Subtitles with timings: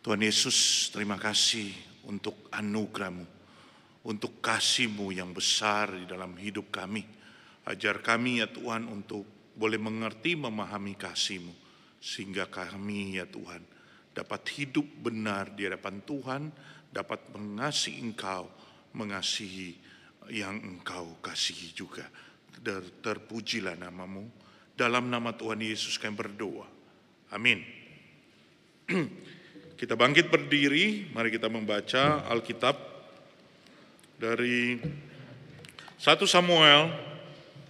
[0.00, 1.76] Tuhan Yesus, terima kasih
[2.08, 3.28] untuk anugerahmu,
[4.08, 7.04] untuk kasihmu yang besar di dalam hidup kami.
[7.68, 11.52] Ajar kami ya Tuhan untuk boleh mengerti, memahami kasihmu.
[12.00, 13.60] Sehingga kami ya Tuhan
[14.16, 16.48] dapat hidup benar di hadapan Tuhan,
[16.88, 18.48] dapat mengasihi Engkau,
[18.96, 19.76] mengasihi
[20.32, 22.08] yang Engkau kasihi juga.
[23.04, 24.24] Terpujilah namamu.
[24.72, 26.64] Dalam nama Tuhan Yesus kami berdoa.
[27.36, 27.60] Amin.
[29.80, 32.76] Kita bangkit berdiri, mari kita membaca Alkitab
[34.20, 36.92] dari 1 Samuel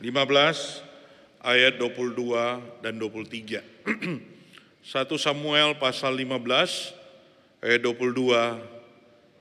[0.03, 3.63] 15 ayat 22 dan 23.
[3.63, 4.27] 1
[5.23, 8.59] Samuel pasal 15 ayat 22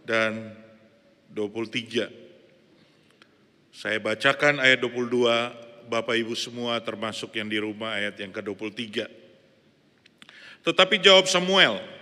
[0.05, 0.53] dan
[1.33, 2.05] 23.
[3.73, 9.09] Saya bacakan ayat 22, Bapak Ibu semua termasuk yang di rumah ayat yang ke-23.
[10.69, 11.97] Tetapi jawab Samuel,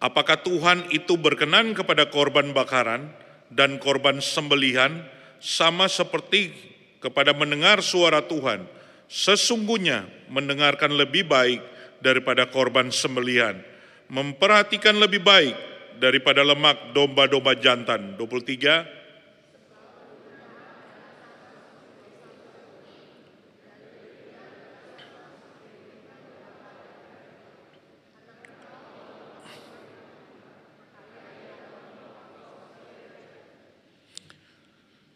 [0.00, 3.12] Apakah Tuhan itu berkenan kepada korban bakaran
[3.52, 5.04] dan korban sembelihan
[5.44, 6.56] sama seperti
[7.04, 8.64] kepada mendengar suara Tuhan?
[9.12, 11.60] Sesungguhnya mendengarkan lebih baik
[12.00, 13.60] daripada korban sembelihan,
[14.08, 15.52] memperhatikan lebih baik
[16.00, 18.16] daripada lemak domba-domba jantan.
[18.16, 18.99] 23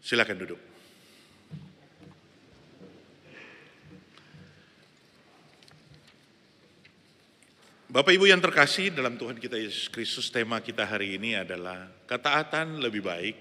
[0.05, 0.61] Silakan duduk.
[7.89, 12.85] Bapak Ibu yang terkasih dalam Tuhan kita Yesus Kristus, tema kita hari ini adalah ketaatan
[12.85, 13.37] lebih baik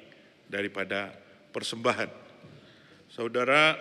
[0.48, 1.12] daripada
[1.52, 2.08] persembahan.
[3.12, 3.76] Saudara,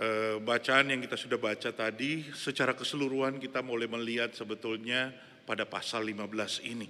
[0.00, 5.12] eh, bacaan yang kita sudah baca tadi, secara keseluruhan kita mulai melihat sebetulnya
[5.44, 6.88] pada pasal 15 ini.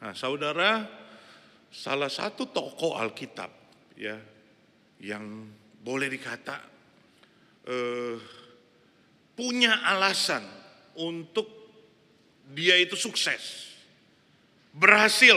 [0.00, 0.88] Nah, saudara,
[1.68, 3.50] salah satu tokoh Alkitab,
[3.98, 4.16] ya,
[5.04, 5.44] yang
[5.84, 6.56] boleh dikata
[7.68, 8.16] uh,
[9.36, 10.40] punya alasan
[10.96, 11.44] untuk
[12.48, 13.72] dia itu sukses,
[14.72, 15.36] berhasil,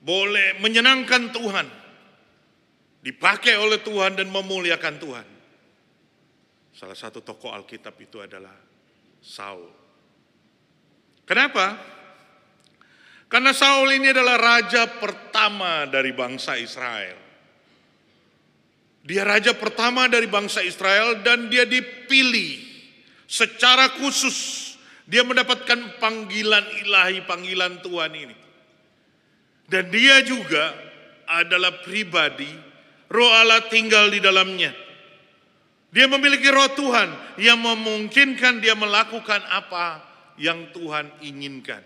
[0.00, 1.68] boleh menyenangkan Tuhan,
[3.04, 5.26] dipakai oleh Tuhan dan memuliakan Tuhan.
[6.72, 8.54] Salah satu tokoh Alkitab itu adalah
[9.18, 9.68] Saul.
[11.26, 11.76] Kenapa?
[13.28, 17.27] Karena Saul ini adalah raja pertama dari bangsa Israel.
[19.08, 22.60] Dia raja pertama dari bangsa Israel dan dia dipilih
[23.24, 24.68] secara khusus.
[25.08, 28.36] Dia mendapatkan panggilan ilahi, panggilan Tuhan ini.
[29.64, 30.76] Dan dia juga
[31.24, 32.52] adalah pribadi,
[33.08, 34.76] roh Allah tinggal di dalamnya.
[35.88, 40.04] Dia memiliki roh Tuhan yang memungkinkan dia melakukan apa
[40.36, 41.80] yang Tuhan inginkan.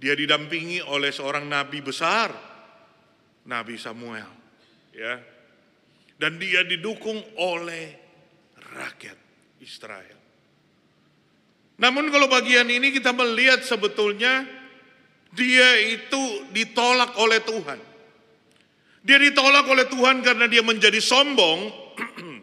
[0.00, 2.32] Dia didampingi oleh seorang nabi besar,
[3.44, 4.28] Nabi Samuel.
[4.96, 5.33] Ya,
[6.18, 7.94] dan dia didukung oleh
[8.74, 9.18] rakyat
[9.62, 10.18] Israel.
[11.74, 14.46] Namun kalau bagian ini kita melihat sebetulnya
[15.34, 17.78] dia itu ditolak oleh Tuhan.
[19.04, 21.68] Dia ditolak oleh Tuhan karena dia menjadi sombong.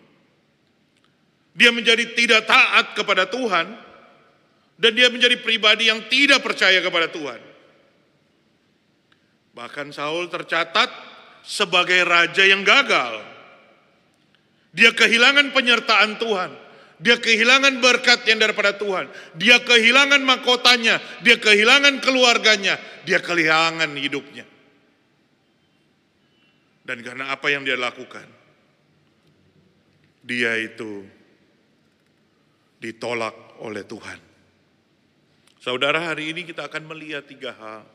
[1.60, 3.72] dia menjadi tidak taat kepada Tuhan.
[4.82, 7.40] Dan dia menjadi pribadi yang tidak percaya kepada Tuhan.
[9.54, 10.90] Bahkan Saul tercatat
[11.46, 13.31] sebagai raja yang gagal.
[14.72, 16.52] Dia kehilangan penyertaan Tuhan.
[17.02, 19.10] Dia kehilangan berkat yang daripada Tuhan.
[19.36, 21.02] Dia kehilangan mahkotanya.
[21.26, 22.78] Dia kehilangan keluarganya.
[23.04, 24.46] Dia kehilangan hidupnya.
[26.86, 28.26] Dan karena apa yang dia lakukan,
[30.26, 31.06] dia itu
[32.82, 34.20] ditolak oleh Tuhan.
[35.62, 37.86] Saudara, hari ini kita akan melihat tiga hal.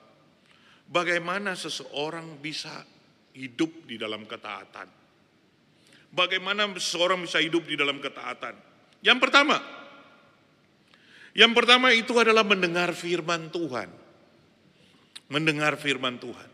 [0.87, 2.87] Bagaimana seseorang bisa
[3.35, 5.06] hidup di dalam ketaatan.
[6.17, 8.57] Bagaimana seseorang bisa hidup di dalam ketaatan?
[9.05, 9.61] Yang pertama,
[11.37, 13.93] yang pertama itu adalah mendengar firman Tuhan.
[15.29, 16.49] Mendengar firman Tuhan.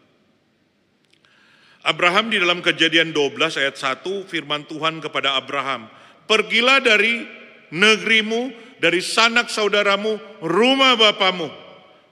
[1.87, 5.87] Abraham di dalam kejadian 12 ayat 1 firman Tuhan kepada Abraham.
[6.27, 7.23] Pergilah dari
[7.71, 8.51] negerimu,
[8.83, 11.47] dari sanak saudaramu, rumah bapamu,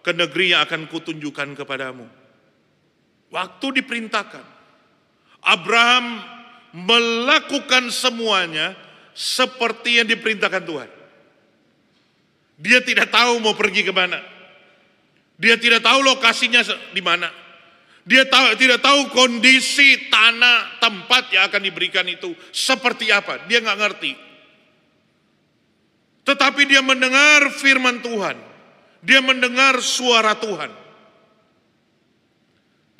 [0.06, 2.06] ke negeri yang akan kutunjukkan kepadamu.
[3.31, 4.47] Waktu diperintahkan,
[5.47, 6.38] Abraham
[6.72, 8.75] melakukan semuanya
[9.14, 10.90] seperti yang diperintahkan Tuhan.
[12.61, 14.20] Dia tidak tahu mau pergi ke mana.
[15.40, 16.61] Dia tidak tahu lokasinya
[16.93, 17.32] di mana.
[18.05, 23.44] Dia tahu, tidak tahu kondisi tanah tempat yang akan diberikan itu seperti apa.
[23.49, 24.12] Dia nggak ngerti.
[26.28, 28.37] Tetapi dia mendengar firman Tuhan.
[29.00, 30.69] Dia mendengar suara Tuhan.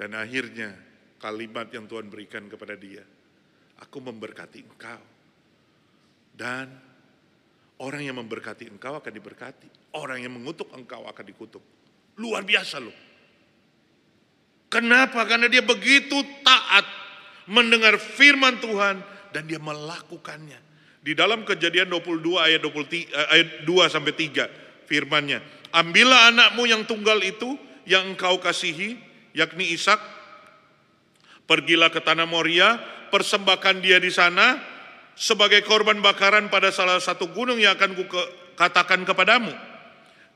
[0.01, 0.73] Dan akhirnya
[1.21, 3.05] kalimat yang Tuhan berikan kepada dia,
[3.81, 5.03] aku memberkati engkau.
[6.31, 6.73] Dan
[7.81, 9.97] orang yang memberkati engkau akan diberkati.
[9.97, 11.65] Orang yang mengutuk engkau akan dikutuk.
[12.21, 12.97] Luar biasa loh.
[14.71, 15.27] Kenapa?
[15.27, 16.15] Karena dia begitu
[16.47, 16.87] taat
[17.51, 19.03] mendengar firman Tuhan
[19.35, 20.71] dan dia melakukannya.
[21.01, 24.47] Di dalam kejadian 22 ayat 23, eh, ayat 2 sampai 3
[24.87, 25.41] firmannya.
[25.75, 29.01] Ambillah anakmu yang tunggal itu yang engkau kasihi,
[29.35, 29.99] yakni Ishak.
[31.51, 32.79] Pergilah ke tanah Moria,
[33.11, 34.63] persembahkan dia di sana
[35.19, 37.99] sebagai korban bakaran pada salah satu gunung yang akan
[38.55, 39.51] katakan kepadamu.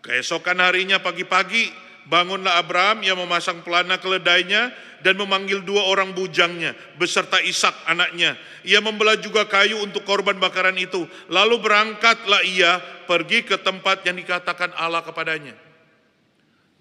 [0.02, 1.70] Keesokan harinya pagi-pagi
[2.10, 4.74] bangunlah Abraham yang memasang pelana keledainya
[5.06, 8.34] dan memanggil dua orang bujangnya beserta Ishak anaknya.
[8.66, 11.06] Ia membelah juga kayu untuk korban bakaran itu.
[11.30, 15.54] Lalu berangkatlah ia pergi ke tempat yang dikatakan Allah kepadanya.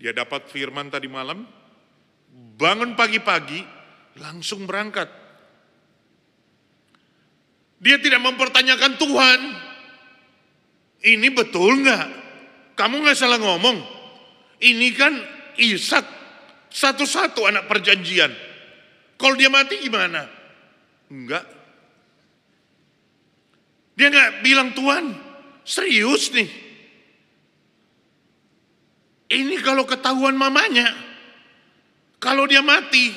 [0.02, 1.48] Dia dapat firman tadi malam,
[2.60, 3.83] bangun pagi-pagi,
[4.20, 5.10] langsung berangkat.
[7.84, 9.40] Dia tidak mempertanyakan Tuhan,
[11.04, 12.08] ini betul nggak?
[12.80, 13.78] Kamu nggak salah ngomong.
[14.64, 15.14] Ini kan
[15.60, 16.06] Ishak
[16.72, 18.32] satu-satu anak perjanjian.
[19.20, 20.26] Kalau dia mati gimana?
[21.12, 21.46] Enggak.
[23.94, 25.14] Dia nggak bilang Tuhan,
[25.62, 26.50] serius nih.
[29.30, 30.90] Ini kalau ketahuan mamanya,
[32.18, 33.14] kalau dia mati,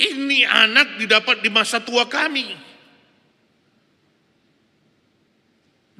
[0.00, 2.56] ini anak didapat di masa tua kami.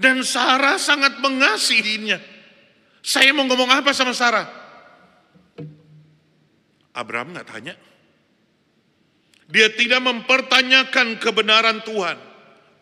[0.00, 2.16] Dan Sarah sangat mengasihinya.
[3.04, 4.48] Saya mau ngomong apa sama Sarah?
[6.96, 7.74] Abraham nggak tanya.
[9.50, 12.16] Dia tidak mempertanyakan kebenaran Tuhan,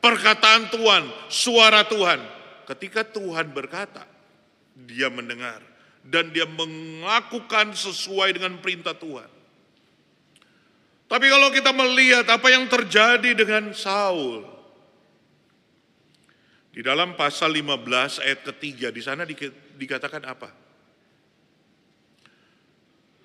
[0.05, 2.21] perkataan Tuhan, suara Tuhan.
[2.69, 4.05] Ketika Tuhan berkata,
[4.76, 5.64] dia mendengar
[6.05, 9.38] dan dia melakukan sesuai dengan perintah Tuhan.
[11.08, 14.44] Tapi kalau kita melihat apa yang terjadi dengan Saul,
[16.69, 20.52] di dalam pasal 15 ayat ketiga, di sana dikatakan apa?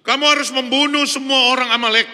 [0.04, 2.08] Kamu harus membunuh semua orang Amalek.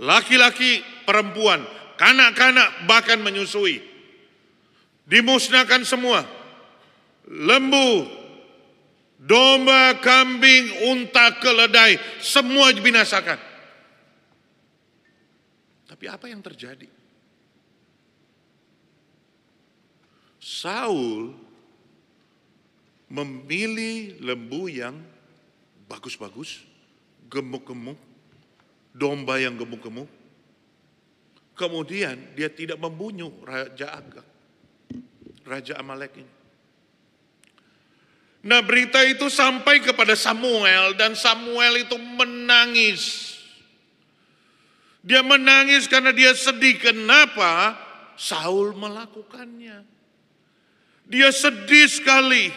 [0.00, 1.62] Laki-laki, perempuan,
[2.00, 3.78] kanak-kanak, bahkan menyusui.
[5.06, 6.24] Dimusnahkan semua.
[7.24, 8.04] Lembu,
[9.20, 13.53] domba, kambing, unta, keledai, semua dibinasakan.
[15.94, 16.90] Tapi apa yang terjadi?
[20.42, 21.30] Saul
[23.06, 24.98] memilih lembu yang
[25.86, 26.66] bagus-bagus,
[27.30, 27.94] gemuk-gemuk,
[28.90, 30.10] domba yang gemuk-gemuk.
[31.54, 34.26] Kemudian dia tidak membunuh Raja Agag,
[35.46, 36.32] Raja Amalek ini.
[38.50, 43.33] Nah berita itu sampai kepada Samuel dan Samuel itu menangis.
[45.04, 46.80] Dia menangis karena dia sedih.
[46.80, 47.76] Kenapa?
[48.16, 49.84] Saul melakukannya.
[51.04, 52.48] Dia sedih sekali.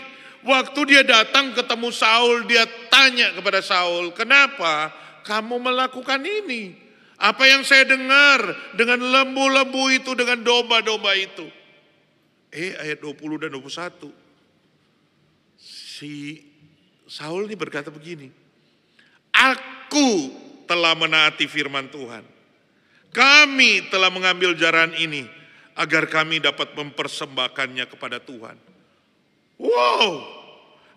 [0.48, 4.96] Waktu dia datang ketemu Saul, dia tanya kepada Saul, kenapa
[5.28, 6.72] kamu melakukan ini?
[7.20, 11.44] Apa yang saya dengar dengan lembu-lembu itu, dengan domba-domba itu.
[12.48, 14.28] Eh ayat 20 dan 21
[15.98, 16.46] si
[17.10, 18.30] Saul ini berkata begini,
[19.34, 20.32] Aku
[20.70, 22.37] telah menaati firman Tuhan.
[23.18, 25.26] Kami telah mengambil jaran ini
[25.74, 28.54] agar kami dapat mempersembahkannya kepada Tuhan.
[29.58, 30.22] Wow,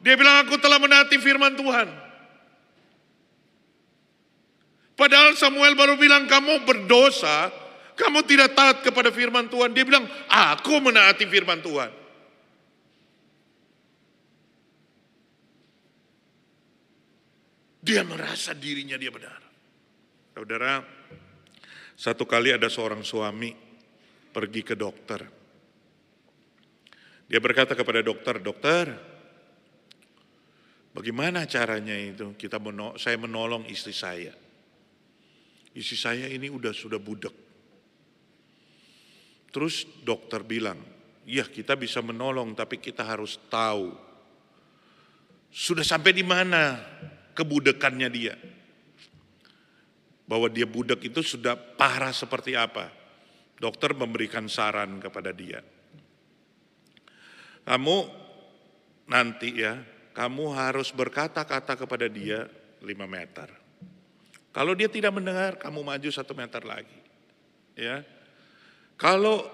[0.05, 1.89] dia bilang aku telah menaati firman Tuhan.
[5.01, 7.49] Padahal Samuel baru bilang kamu berdosa,
[7.97, 9.73] kamu tidak taat kepada firman Tuhan.
[9.73, 11.89] Dia bilang aku menaati firman Tuhan.
[17.81, 19.41] Dia merasa dirinya dia benar.
[20.37, 21.00] Saudara,
[22.01, 23.53] satu kali ada seorang suami
[24.33, 25.21] pergi ke dokter.
[27.29, 28.89] Dia berkata kepada dokter, dokter,
[30.97, 34.33] bagaimana caranya itu kita menol saya menolong istri saya.
[35.77, 37.37] Istri saya ini udah sudah budek.
[39.53, 40.81] Terus dokter bilang,
[41.29, 43.93] ya kita bisa menolong tapi kita harus tahu
[45.53, 46.81] sudah sampai di mana
[47.37, 48.35] kebudekannya dia.
[50.31, 52.87] Bahwa dia budak itu sudah parah seperti apa.
[53.59, 55.59] Dokter memberikan saran kepada dia.
[57.67, 57.97] Kamu
[59.11, 59.83] nanti ya,
[60.15, 62.47] kamu harus berkata-kata kepada dia
[62.79, 63.51] 5 meter.
[64.51, 66.99] Kalau dia tidak mendengar, kamu maju satu meter lagi.
[67.79, 68.03] Ya,
[68.99, 69.47] kalau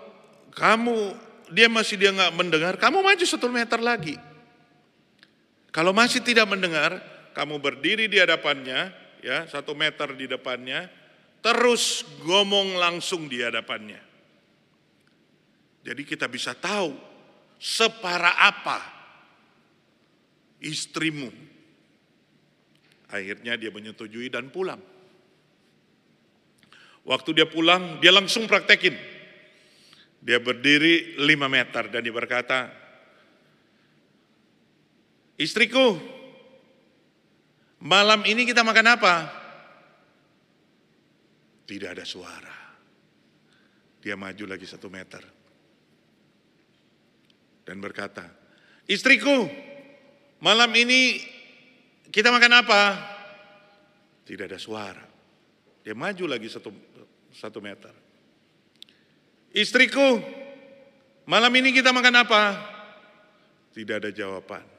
[0.56, 1.12] kamu
[1.52, 4.16] dia masih dia nggak mendengar, kamu maju satu meter lagi.
[5.68, 6.96] Kalau masih tidak mendengar,
[7.36, 10.86] kamu berdiri di hadapannya, ya satu meter di depannya,
[11.42, 13.98] terus ngomong langsung di hadapannya.
[15.82, 16.94] Jadi kita bisa tahu
[17.58, 18.78] separah apa
[20.62, 21.30] istrimu.
[23.10, 24.82] Akhirnya dia menyetujui dan pulang.
[27.06, 28.98] Waktu dia pulang, dia langsung praktekin.
[30.18, 32.66] Dia berdiri lima meter dan dia berkata,
[35.36, 36.15] Istriku,
[37.82, 39.14] malam ini kita makan apa?
[41.66, 42.56] Tidak ada suara.
[43.98, 45.18] Dia maju lagi satu meter.
[47.66, 48.22] Dan berkata,
[48.86, 49.50] istriku,
[50.38, 51.18] malam ini
[52.14, 52.82] kita makan apa?
[54.22, 55.02] Tidak ada suara.
[55.82, 56.70] Dia maju lagi satu,
[57.34, 57.90] satu meter.
[59.50, 60.22] Istriku,
[61.26, 62.42] malam ini kita makan apa?
[63.74, 64.75] Tidak ada jawaban.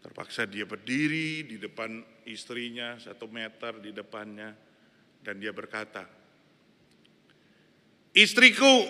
[0.00, 4.56] Terpaksa dia berdiri di depan istrinya satu meter di depannya
[5.20, 6.08] dan dia berkata,
[8.16, 8.88] Istriku,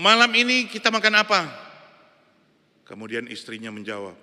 [0.00, 1.40] malam ini kita makan apa?
[2.86, 4.16] Kemudian istrinya menjawab,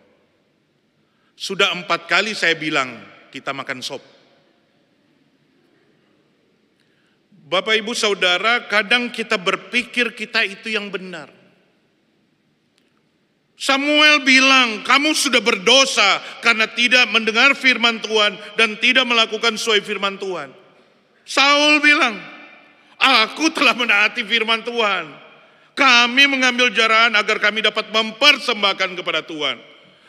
[1.35, 3.01] Sudah empat kali saya bilang
[3.33, 4.01] kita makan sop.
[7.51, 11.40] Bapak ibu saudara, kadang kita berpikir kita itu yang benar.
[13.61, 20.17] Samuel bilang, kamu sudah berdosa karena tidak mendengar firman Tuhan dan tidak melakukan sesuai firman
[20.17, 20.49] Tuhan.
[21.21, 22.17] Saul bilang,
[22.97, 25.13] aku telah menaati firman Tuhan.
[25.77, 29.61] Kami mengambil jarahan agar kami dapat mempersembahkan kepada Tuhan.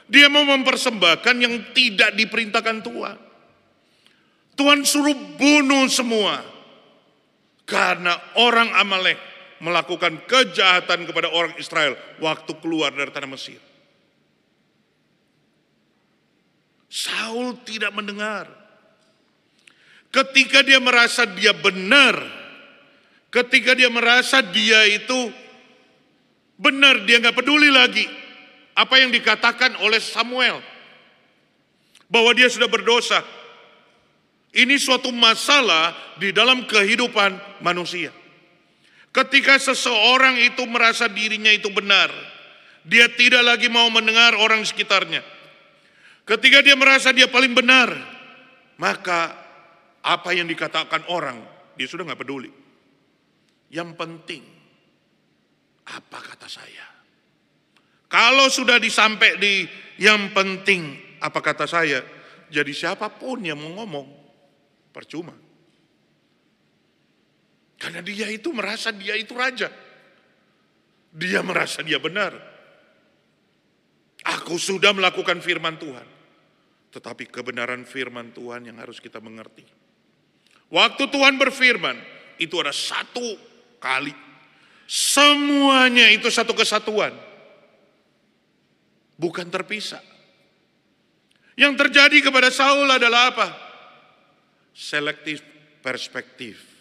[0.08, 3.16] Dia mau mempersembahkan yang tidak diperintahkan Tuhan.
[4.56, 6.40] Tuhan suruh bunuh semua.
[7.68, 9.31] Karena orang Amalek
[9.62, 13.62] melakukan kejahatan kepada orang Israel waktu keluar dari tanah Mesir.
[16.90, 18.50] Saul tidak mendengar.
[20.12, 22.20] Ketika dia merasa dia benar,
[23.32, 25.32] ketika dia merasa dia itu
[26.60, 28.04] benar, dia nggak peduli lagi
[28.76, 30.60] apa yang dikatakan oleh Samuel
[32.12, 33.24] bahwa dia sudah berdosa.
[34.52, 38.12] Ini suatu masalah di dalam kehidupan manusia.
[39.12, 42.08] Ketika seseorang itu merasa dirinya itu benar,
[42.80, 45.20] dia tidak lagi mau mendengar orang sekitarnya.
[46.24, 47.92] Ketika dia merasa dia paling benar,
[48.80, 49.36] maka
[50.00, 51.44] apa yang dikatakan orang,
[51.76, 52.48] dia sudah nggak peduli.
[53.68, 54.42] Yang penting,
[55.92, 56.86] apa kata saya?
[58.08, 59.68] Kalau sudah disampai di
[60.00, 62.00] yang penting, apa kata saya?
[62.52, 64.08] Jadi siapa pun yang mau ngomong,
[64.92, 65.32] percuma.
[67.82, 69.66] Karena dia itu merasa dia itu raja.
[71.10, 72.30] Dia merasa dia benar.
[74.22, 76.06] Aku sudah melakukan firman Tuhan.
[76.94, 79.66] Tetapi kebenaran firman Tuhan yang harus kita mengerti.
[80.70, 81.98] Waktu Tuhan berfirman,
[82.38, 83.34] itu ada satu
[83.82, 84.14] kali.
[84.86, 87.10] Semuanya itu satu kesatuan.
[89.18, 90.00] Bukan terpisah.
[91.58, 93.48] Yang terjadi kepada Saul adalah apa?
[94.72, 95.42] Selektif
[95.84, 96.71] perspektif.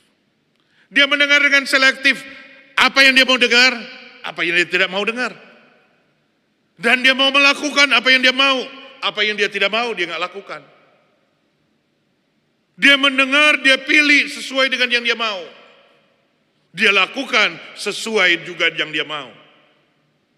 [0.91, 2.19] Dia mendengar dengan selektif
[2.75, 3.71] apa yang dia mau dengar,
[4.27, 5.31] apa yang dia tidak mau dengar.
[6.75, 8.59] Dan dia mau melakukan apa yang dia mau,
[8.99, 10.61] apa yang dia tidak mau dia nggak lakukan.
[12.75, 15.45] Dia mendengar, dia pilih sesuai dengan yang dia mau.
[16.73, 19.29] Dia lakukan sesuai juga yang dia mau.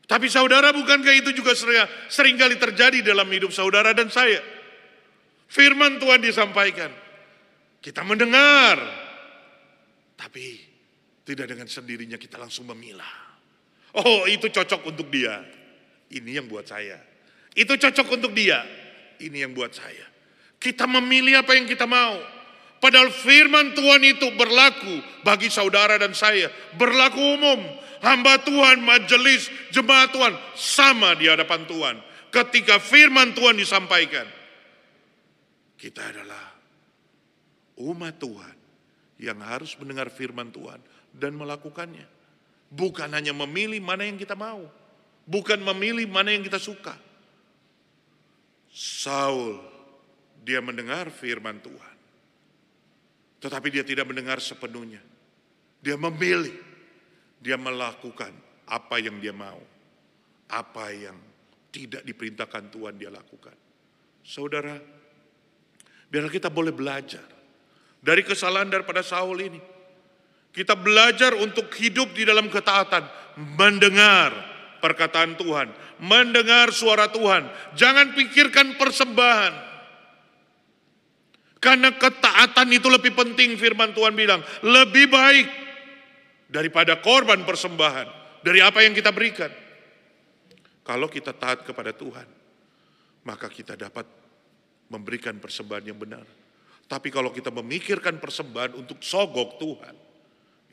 [0.04, 4.44] Tapi saudara bukankah itu juga sering, sering kali terjadi dalam hidup saudara dan saya?
[5.48, 6.92] Firman Tuhan disampaikan.
[7.80, 9.03] Kita mendengar,
[10.24, 10.56] tapi
[11.28, 13.36] tidak dengan sendirinya kita langsung memilah.
[14.00, 15.44] Oh itu cocok untuk dia.
[16.08, 16.96] Ini yang buat saya.
[17.52, 18.64] Itu cocok untuk dia.
[19.20, 20.08] Ini yang buat saya.
[20.56, 22.16] Kita memilih apa yang kita mau.
[22.80, 26.48] Padahal firman Tuhan itu berlaku bagi saudara dan saya.
[26.80, 27.60] Berlaku umum.
[28.04, 31.96] Hamba Tuhan, majelis, jemaat Tuhan sama di hadapan Tuhan.
[32.32, 34.28] Ketika firman Tuhan disampaikan.
[35.76, 36.56] Kita adalah
[37.84, 38.63] umat Tuhan
[39.22, 40.82] yang harus mendengar firman Tuhan
[41.14, 42.06] dan melakukannya.
[42.74, 44.66] Bukan hanya memilih mana yang kita mau,
[45.30, 46.98] bukan memilih mana yang kita suka.
[48.74, 49.62] Saul,
[50.42, 51.96] dia mendengar firman Tuhan,
[53.38, 55.06] tetapi dia tidak mendengar sepenuhnya.
[55.84, 56.58] Dia memilih,
[57.38, 58.34] dia melakukan
[58.66, 59.62] apa yang dia mau,
[60.50, 61.18] apa yang
[61.70, 63.58] tidak diperintahkan Tuhan dia lakukan.
[64.26, 64.78] Saudara,
[66.10, 67.33] biar kita boleh belajar
[68.04, 69.62] dari kesalahan daripada Saul ini.
[70.54, 73.02] Kita belajar untuk hidup di dalam ketaatan,
[73.58, 74.30] mendengar
[74.84, 75.72] perkataan Tuhan,
[76.04, 77.48] mendengar suara Tuhan.
[77.74, 79.74] Jangan pikirkan persembahan.
[81.64, 84.44] Karena ketaatan itu lebih penting firman Tuhan bilang.
[84.68, 85.48] Lebih baik
[86.52, 88.22] daripada korban persembahan.
[88.44, 89.48] Dari apa yang kita berikan.
[90.84, 92.28] Kalau kita taat kepada Tuhan.
[93.24, 94.04] Maka kita dapat
[94.92, 96.43] memberikan persembahan yang benar.
[96.88, 99.96] Tapi kalau kita memikirkan persembahan untuk sogok Tuhan,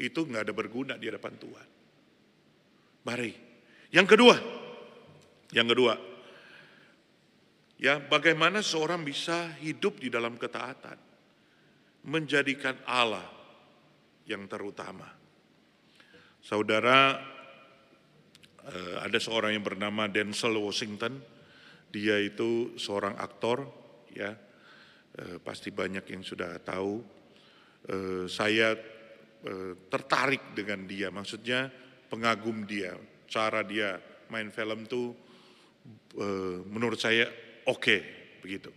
[0.00, 1.68] itu nggak ada berguna di hadapan Tuhan.
[3.04, 3.32] Mari.
[3.90, 4.36] Yang kedua,
[5.50, 5.98] yang kedua,
[7.74, 10.94] ya bagaimana seorang bisa hidup di dalam ketaatan,
[12.06, 13.26] menjadikan Allah
[14.30, 15.10] yang terutama.
[16.38, 17.18] Saudara,
[18.70, 21.18] eh, ada seorang yang bernama Denzel Washington,
[21.90, 23.66] dia itu seorang aktor,
[24.14, 24.38] ya
[25.42, 27.20] pasti banyak yang sudah tahu.
[27.88, 28.76] Eh, saya
[29.40, 31.72] eh, tertarik dengan dia, maksudnya
[32.12, 32.92] pengagum dia,
[33.24, 33.96] cara dia
[34.28, 35.16] main film tuh
[36.20, 37.24] eh, menurut saya
[37.64, 38.00] oke okay,
[38.44, 38.68] begitu.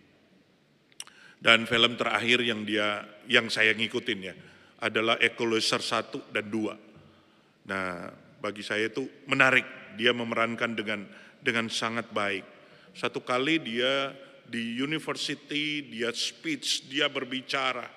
[1.44, 4.32] Dan film terakhir yang dia yang saya ngikutin ya
[4.80, 7.68] adalah Equalizer 1 dan 2.
[7.68, 8.08] Nah,
[8.40, 9.68] bagi saya itu menarik,
[10.00, 11.04] dia memerankan dengan
[11.44, 12.48] dengan sangat baik.
[12.96, 14.16] Satu kali dia
[14.54, 17.90] di university, dia speech, dia berbicara.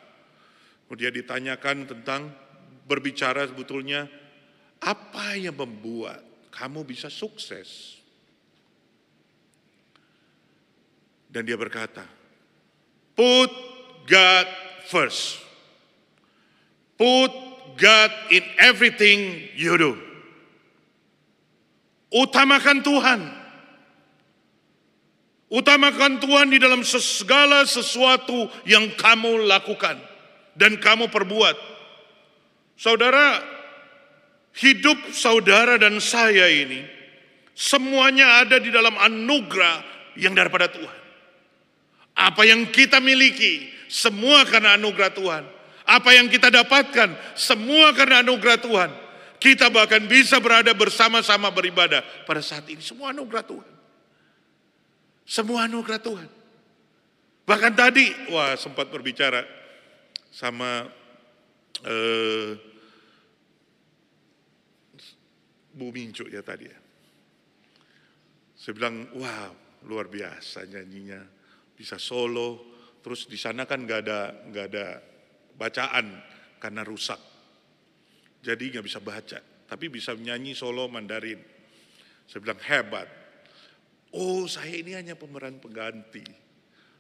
[0.97, 2.33] Dia ditanyakan tentang
[2.89, 4.09] berbicara sebetulnya
[4.81, 8.01] apa yang membuat kamu bisa sukses.
[11.29, 12.09] Dan dia berkata,
[13.13, 13.53] put
[14.09, 14.49] God
[14.89, 15.45] first.
[16.97, 17.29] Put
[17.77, 20.01] God in everything you do.
[22.09, 23.46] Utamakan Tuhan
[25.47, 29.95] Utamakan Tuhan di dalam segala sesuatu yang kamu lakukan
[30.59, 31.55] dan kamu perbuat.
[32.75, 33.39] Saudara,
[34.59, 36.83] hidup saudara dan saya ini
[37.55, 39.87] semuanya ada di dalam anugerah
[40.19, 41.01] yang daripada Tuhan.
[42.17, 45.45] Apa yang kita miliki semua karena anugerah Tuhan.
[45.87, 48.91] Apa yang kita dapatkan semua karena anugerah Tuhan.
[49.39, 53.76] Kita bahkan bisa berada bersama-sama beribadah pada saat ini semua anugerah Tuhan.
[55.27, 56.31] Semua anugerah Tuhan.
[57.47, 59.43] Bahkan tadi, wah sempat berbicara
[60.31, 60.87] sama
[61.83, 62.51] eh,
[65.75, 66.79] Bu Mincu ya tadi ya.
[68.55, 71.23] Saya bilang, wow luar biasa nyanyinya.
[71.77, 74.87] Bisa solo, terus di sana kan nggak ada nggak ada
[75.55, 76.07] bacaan
[76.59, 77.21] karena rusak.
[78.43, 81.39] Jadi nggak bisa baca, tapi bisa nyanyi solo Mandarin.
[82.27, 83.07] Saya bilang hebat,
[84.15, 86.25] Oh saya ini hanya pemeran pengganti.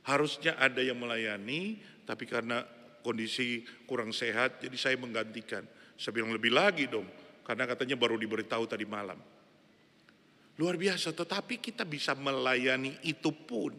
[0.07, 2.63] Harusnya ada yang melayani, tapi karena
[3.03, 5.67] kondisi kurang sehat, jadi saya menggantikan.
[5.99, 7.07] Saya bilang lebih lagi dong,
[7.43, 9.19] karena katanya baru diberitahu tadi malam.
[10.57, 13.75] Luar biasa, tetapi kita bisa melayani itu pun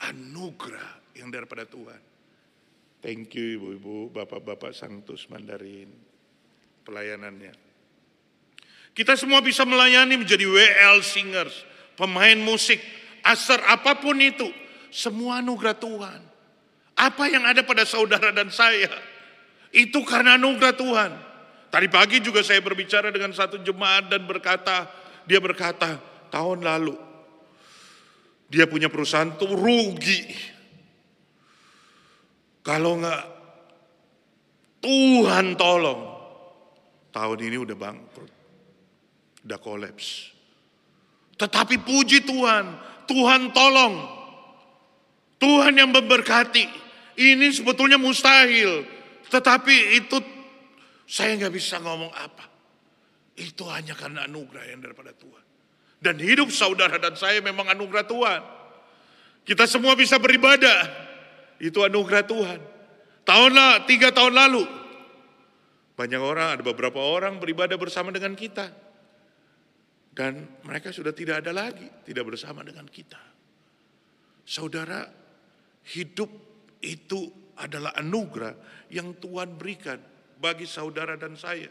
[0.00, 2.00] anugerah yang daripada Tuhan.
[3.04, 5.92] Thank you ibu-ibu, bapak-bapak Sanctus Mandarin
[6.84, 7.63] pelayanannya.
[8.94, 11.66] Kita semua bisa melayani menjadi WL singers,
[11.98, 12.78] pemain musik,
[13.26, 14.46] asar apa pun itu.
[14.94, 16.20] Semua anugerah Tuhan.
[16.94, 18.86] Apa yang ada pada saudara dan saya,
[19.74, 21.10] itu karena anugerah Tuhan.
[21.74, 24.86] Tadi pagi juga saya berbicara dengan satu jemaat dan berkata,
[25.26, 25.98] dia berkata,
[26.30, 26.94] tahun lalu
[28.46, 30.22] dia punya perusahaan tuh rugi.
[32.62, 33.22] Kalau enggak
[34.78, 36.02] Tuhan tolong,
[37.10, 38.23] tahun ini udah bangkrut
[39.44, 40.32] udah kolaps.
[41.36, 42.64] Tetapi puji Tuhan,
[43.04, 43.94] Tuhan tolong.
[45.36, 46.64] Tuhan yang memberkati.
[47.14, 48.86] Ini sebetulnya mustahil.
[49.28, 50.16] Tetapi itu
[51.04, 52.48] saya nggak bisa ngomong apa.
[53.34, 55.44] Itu hanya karena anugerah yang daripada Tuhan.
[55.98, 58.40] Dan hidup saudara dan saya memang anugerah Tuhan.
[59.44, 60.88] Kita semua bisa beribadah.
[61.60, 62.60] Itu anugerah Tuhan.
[63.24, 63.52] Tahun
[63.88, 64.64] tiga tahun lalu.
[65.94, 68.83] Banyak orang, ada beberapa orang beribadah bersama dengan kita.
[70.14, 73.18] Dan mereka sudah tidak ada lagi, tidak bersama dengan kita.
[74.46, 75.02] Saudara,
[75.90, 76.30] hidup
[76.78, 77.26] itu
[77.58, 78.54] adalah anugerah
[78.94, 79.98] yang Tuhan berikan
[80.38, 81.66] bagi saudara dan saya.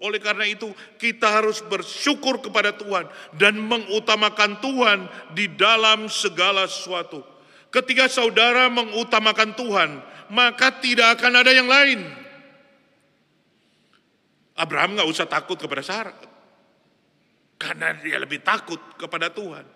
[0.00, 4.98] Oleh karena itu, kita harus bersyukur kepada Tuhan dan mengutamakan Tuhan
[5.36, 7.20] di dalam segala sesuatu.
[7.68, 9.90] Ketika saudara mengutamakan Tuhan,
[10.32, 12.00] maka tidak akan ada yang lain.
[14.56, 16.16] Abraham nggak usah takut kepada Sarah,
[17.60, 19.68] karena dia lebih takut kepada Tuhan.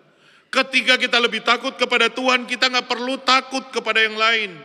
[0.49, 4.57] Ketika kita lebih takut kepada Tuhan, kita nggak perlu takut kepada yang lain.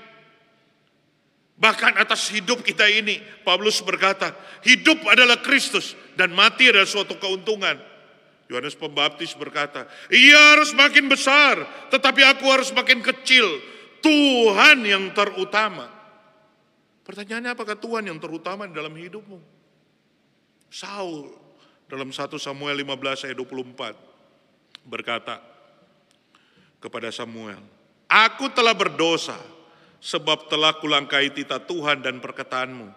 [1.61, 4.33] Bahkan atas hidup kita ini, Paulus berkata,
[4.65, 7.77] hidup adalah Kristus dan mati adalah suatu keuntungan.
[8.49, 11.61] Yohanes Pembaptis berkata, "Ia harus makin besar,
[11.93, 13.47] tetapi aku harus makin kecil.
[14.03, 15.87] Tuhan yang terutama."
[17.07, 19.39] Pertanyaannya apakah Tuhan yang terutama dalam hidupmu?
[20.67, 21.50] Saul
[21.91, 25.43] dalam 1 Samuel 15 ayat 24 berkata
[26.79, 27.59] kepada Samuel,
[28.07, 29.37] "Aku telah berdosa
[30.01, 32.89] sebab telah kulangkai titah Tuhan dan perkataanmu.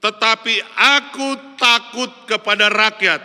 [0.00, 1.28] Tetapi aku
[1.60, 3.20] takut kepada rakyat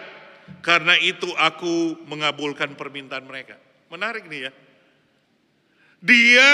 [0.59, 3.55] karena itu aku mengabulkan permintaan mereka.
[3.87, 4.51] Menarik nih ya.
[6.03, 6.49] Dia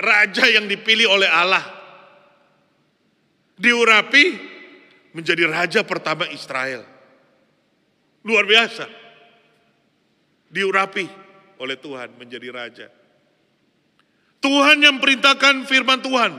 [0.00, 1.64] raja yang dipilih oleh Allah.
[3.54, 4.24] Diurapi
[5.14, 6.93] menjadi raja pertama Israel.
[8.24, 8.88] Luar biasa.
[10.48, 11.06] Diurapi
[11.60, 12.86] oleh Tuhan menjadi raja.
[14.40, 16.32] Tuhan yang perintahkan firman Tuhan.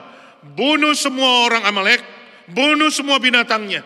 [0.58, 2.02] Bunuh semua orang Amalek.
[2.50, 3.82] Bunuh semua binatangnya.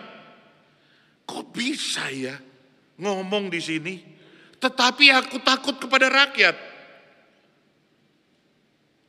[1.23, 2.35] Kok bisa ya?
[2.99, 3.95] ngomong di sini,
[4.59, 6.55] tetapi aku takut kepada rakyat.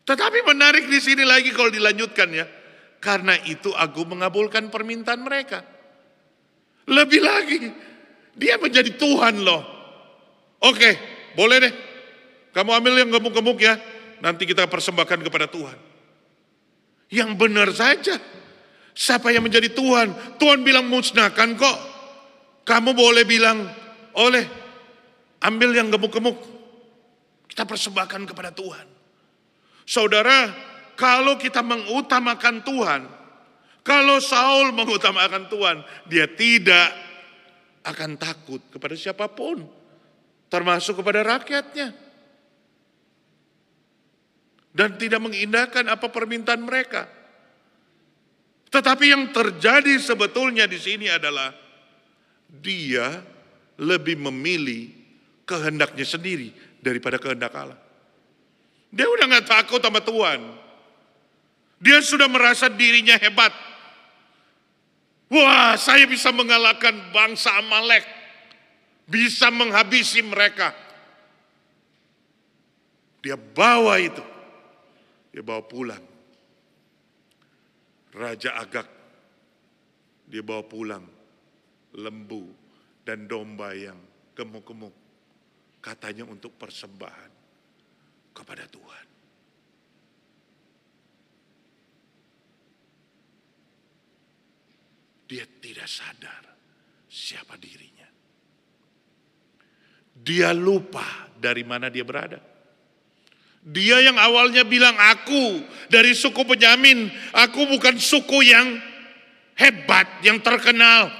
[0.06, 2.46] Tetapi menarik di sini lagi kalau dilanjutkan ya.
[3.00, 5.64] Karena itu aku mengabulkan permintaan mereka.
[6.90, 7.58] Lebih lagi,
[8.34, 9.62] dia menjadi Tuhan loh.
[10.60, 10.96] Oke,
[11.34, 11.74] boleh deh.
[12.50, 13.78] Kamu ambil yang gemuk-gemuk ya.
[14.20, 15.78] Nanti kita persembahkan kepada Tuhan.
[17.10, 18.20] Yang benar saja.
[18.92, 20.36] Siapa yang menjadi Tuhan?
[20.36, 21.78] Tuhan bilang musnahkan kok.
[22.68, 23.64] Kamu boleh bilang
[24.14, 24.44] oleh
[25.40, 26.36] ambil yang gemuk-gemuk.
[27.48, 28.86] Kita persembahkan kepada Tuhan.
[29.88, 30.54] Saudara,
[30.94, 33.00] kalau kita mengutamakan Tuhan,
[33.80, 37.09] kalau Saul mengutamakan Tuhan, dia tidak
[37.84, 39.64] akan takut kepada siapa pun,
[40.52, 41.96] termasuk kepada rakyatnya.
[44.70, 47.10] Dan tidak mengindahkan apa permintaan mereka.
[48.70, 51.50] Tetapi yang terjadi sebetulnya di sini adalah
[52.46, 53.18] dia
[53.82, 54.94] lebih memilih
[55.42, 57.80] kehendaknya sendiri daripada kehendak Allah.
[58.94, 60.40] Dia udah nggak takut sama Tuhan.
[61.82, 63.50] Dia sudah merasa dirinya hebat.
[65.30, 68.02] Wah, saya bisa mengalahkan bangsa Amalek.
[69.06, 70.74] Bisa menghabisi mereka.
[73.22, 74.22] Dia bawa itu.
[75.30, 76.02] Dia bawa pulang.
[78.10, 78.90] Raja Agak.
[80.26, 81.06] Dia bawa pulang
[81.94, 82.50] lembu
[83.02, 83.98] dan domba yang
[84.34, 84.94] gemuk-gemuk.
[85.82, 87.30] Katanya untuk persembahan
[88.34, 89.09] kepada Tuhan.
[95.30, 96.42] Dia tidak sadar
[97.06, 98.10] siapa dirinya.
[100.10, 102.42] Dia lupa dari mana dia berada.
[103.62, 108.82] Dia yang awalnya bilang aku dari suku penjamin, aku bukan suku yang
[109.54, 111.14] hebat, yang terkenal,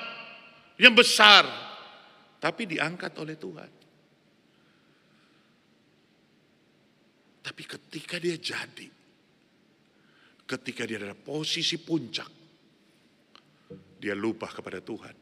[0.75, 1.47] yang besar
[2.43, 3.71] tapi diangkat oleh Tuhan.
[7.47, 8.89] Tapi ketika dia jadi,
[10.49, 12.40] ketika dia ada posisi puncak,
[14.01, 15.17] dia lupa kepada Tuhan.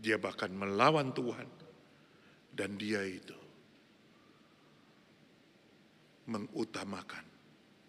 [0.00, 1.48] Dia bahkan melawan Tuhan.
[2.48, 3.36] Dan dia itu
[6.26, 7.22] mengutamakan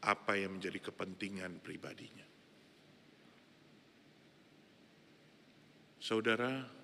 [0.06, 2.28] apa yang menjadi kepentingan pribadinya.
[5.98, 6.80] Saudara,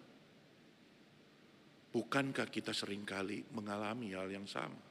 [1.96, 4.84] Bukankah kita sering kali mengalami hal yang sama?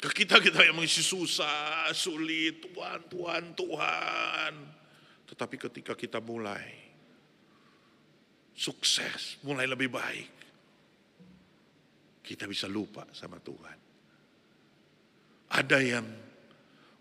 [0.00, 4.52] Kita kita yang mengisi susah, sulit, Tuhan, Tuhan, Tuhan.
[5.24, 6.84] Tetapi ketika kita mulai
[8.54, 10.32] sukses, mulai lebih baik,
[12.24, 13.78] kita bisa lupa sama Tuhan.
[15.54, 16.06] Ada yang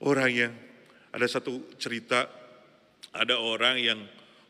[0.03, 0.53] orang yang
[1.13, 2.27] ada satu cerita,
[3.13, 3.99] ada orang yang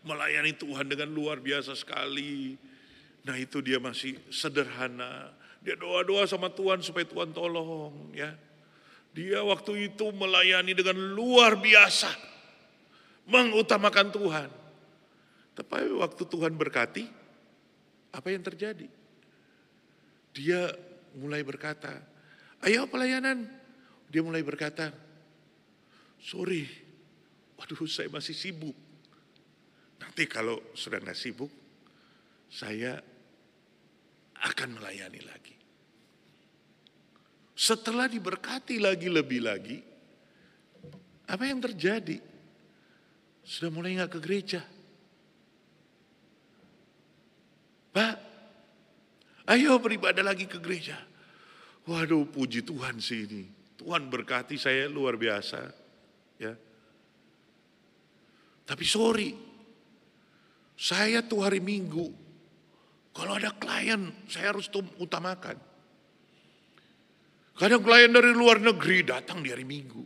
[0.04, 2.56] melayani Tuhan dengan luar biasa sekali.
[3.24, 5.32] Nah itu dia masih sederhana.
[5.64, 8.36] Dia doa-doa sama Tuhan supaya Tuhan tolong ya.
[9.14, 12.33] Dia waktu itu melayani dengan luar biasa.
[13.28, 14.50] Mengutamakan Tuhan.
[15.54, 17.06] Tapi waktu Tuhan berkati,
[18.14, 18.90] apa yang terjadi?
[20.34, 20.74] Dia
[21.18, 21.94] mulai berkata,
[22.66, 23.46] ayo pelayanan.
[24.10, 24.94] Dia mulai berkata,
[26.22, 26.70] sorry,
[27.58, 28.78] waduh saya masih sibuk.
[30.02, 31.50] Nanti kalau sudah nggak sibuk,
[32.50, 33.02] saya
[34.44, 35.56] akan melayani lagi.
[37.54, 39.78] Setelah diberkati lagi lebih lagi,
[41.30, 42.33] apa yang terjadi?
[43.44, 44.62] Sudah mulai nggak ke gereja.
[47.94, 48.16] Pak,
[49.54, 50.98] ayo beribadah lagi ke gereja.
[51.86, 53.44] Waduh, puji Tuhan sih ini.
[53.78, 55.60] Tuhan berkati saya luar biasa.
[56.40, 56.56] Ya.
[58.64, 59.36] Tapi sorry,
[60.80, 62.24] saya tuh hari Minggu
[63.14, 64.66] Kalau ada klien, saya harus
[64.98, 65.54] utamakan.
[67.54, 70.02] Kadang klien dari luar negeri datang di hari Minggu.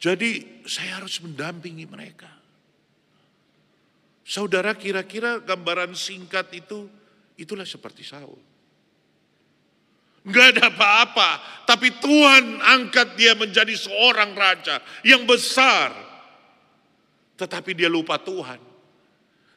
[0.00, 2.32] Jadi saya harus mendampingi mereka.
[4.24, 6.88] Saudara kira-kira gambaran singkat itu,
[7.36, 8.40] itulah seperti Saul.
[10.24, 11.30] Enggak ada apa-apa,
[11.64, 15.92] tapi Tuhan angkat dia menjadi seorang raja yang besar.
[17.36, 18.60] Tetapi dia lupa Tuhan.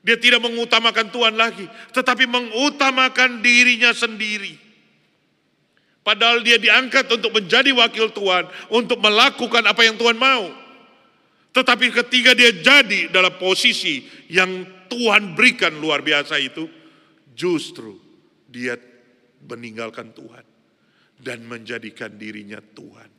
[0.04, 1.64] Dia tidak mengutamakan Tuhan lagi,
[1.96, 4.60] tetapi mengutamakan dirinya sendiri.
[6.04, 10.52] Padahal dia diangkat untuk menjadi wakil Tuhan, untuk melakukan apa yang Tuhan mau.
[11.56, 16.68] Tetapi ketika dia jadi dalam posisi yang Tuhan berikan luar biasa itu,
[17.32, 17.96] justru
[18.52, 18.76] dia
[19.48, 20.44] meninggalkan Tuhan
[21.24, 23.10] dan menjadikan dirinya Tuhan.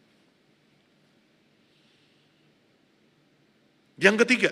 [3.97, 4.51] Yang ketiga,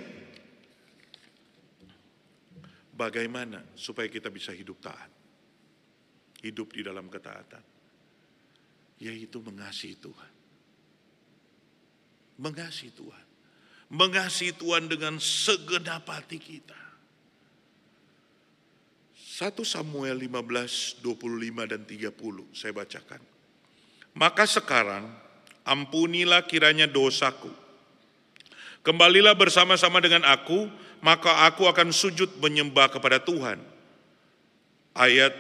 [2.97, 5.11] bagaimana supaya kita bisa hidup taat?
[6.41, 7.72] Hidup di dalam ketaatan
[9.03, 10.33] yaitu mengasihi Tuhan.
[12.39, 13.27] Mengasihi Tuhan.
[13.91, 16.79] Mengasihi Tuhan dengan segenap hati kita.
[19.43, 23.19] 1 Samuel 15, 25 dan 30 saya bacakan.
[24.15, 25.11] Maka sekarang
[25.67, 27.51] ampunilah kiranya dosaku.
[28.87, 30.71] Kembalilah bersama-sama dengan aku,
[31.03, 33.59] maka aku akan sujud menyembah kepada Tuhan.
[34.95, 35.35] Ayat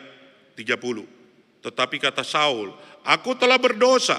[0.59, 1.07] 30.
[1.63, 2.75] Tetapi kata Saul,
[3.07, 4.19] aku telah berdosa.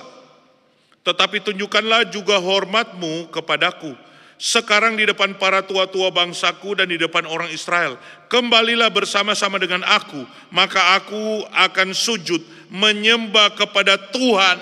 [1.04, 3.92] Tetapi tunjukkanlah juga hormatmu kepadaku.
[4.40, 8.00] Sekarang di depan para tua-tua bangsaku dan di depan orang Israel.
[8.28, 10.24] Kembalilah bersama-sama dengan aku.
[10.52, 14.58] Maka aku akan sujud menyembah kepada Tuhan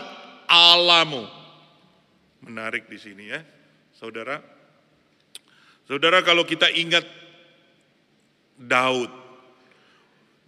[0.50, 1.26] Alamu.
[2.42, 3.42] Menarik di sini ya,
[3.96, 4.42] saudara.
[5.86, 7.06] Saudara kalau kita ingat
[8.58, 9.10] Daud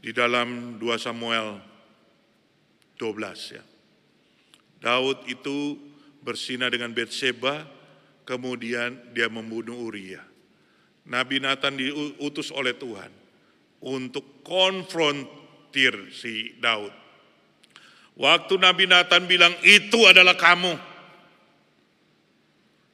[0.04, 1.73] di dalam 2 Samuel
[2.98, 3.64] 12 ya.
[4.84, 5.80] Daud itu
[6.24, 7.64] bersina dengan Betseba,
[8.28, 10.24] kemudian dia membunuh Uria.
[11.04, 13.12] Nabi Nathan diutus oleh Tuhan
[13.84, 16.92] untuk konfrontir si Daud.
[18.16, 20.76] Waktu Nabi Nathan bilang itu adalah kamu.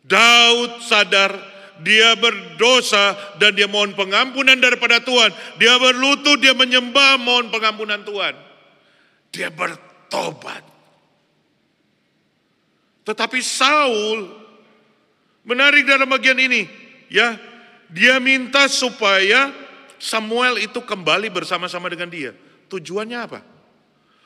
[0.10, 1.38] Daud sadar
[1.86, 5.32] dia berdosa dan dia mohon pengampunan daripada Tuhan.
[5.62, 8.36] Dia berlutut, dia menyembah mohon pengampunan Tuhan.
[9.30, 9.54] Dia
[10.10, 10.66] bertobat.
[13.06, 14.26] Tetapi Saul
[15.46, 16.66] menarik dalam bagian ini,
[17.14, 17.38] ya.
[17.90, 19.50] Dia minta supaya
[19.98, 22.38] Samuel itu kembali bersama-sama dengan dia.
[22.70, 23.42] Tujuannya apa?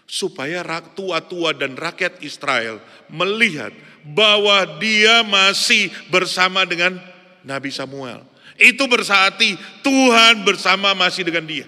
[0.04, 0.60] Supaya
[0.92, 3.72] tua-tua dan rakyat Israel melihat
[4.04, 7.00] bahwa dia masih bersama dengan
[7.48, 8.20] Nabi Samuel.
[8.60, 11.64] Itu bersaati Tuhan bersama masih dengan dia.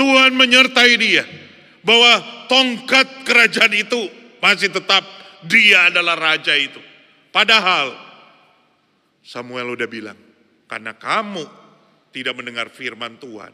[0.00, 1.28] Tuhan menyertai dia.
[1.82, 4.10] Bahwa tongkat kerajaan itu
[4.42, 5.06] masih tetap
[5.46, 6.80] dia adalah raja itu.
[7.30, 7.94] Padahal
[9.22, 10.18] Samuel udah bilang,
[10.66, 11.44] karena kamu
[12.10, 13.52] tidak mendengar firman Tuhan,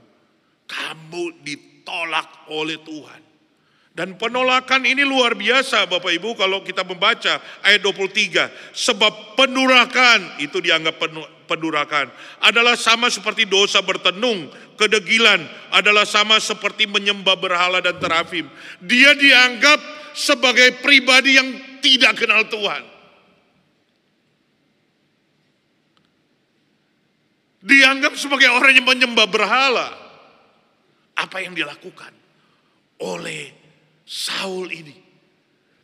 [0.70, 3.22] kamu ditolak oleh Tuhan.
[3.94, 8.74] Dan penolakan ini luar biasa Bapak Ibu kalau kita membaca ayat 23.
[8.74, 10.98] Sebab pendurakan, itu dianggap
[11.46, 12.10] pendurakan,
[12.42, 15.42] adalah sama seperti dosa bertenung, kedegilan,
[15.74, 18.46] adalah sama seperti menyembah berhala dan terafim.
[18.82, 19.78] Dia dianggap
[20.14, 21.48] sebagai pribadi yang
[21.82, 22.82] tidak kenal Tuhan.
[27.64, 29.88] Dianggap sebagai orang yang menyembah berhala.
[31.14, 32.12] Apa yang dilakukan
[33.00, 33.50] oleh
[34.04, 34.96] Saul ini.